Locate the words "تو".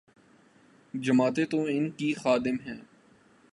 1.45-1.63